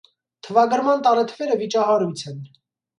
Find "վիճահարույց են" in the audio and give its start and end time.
1.63-2.45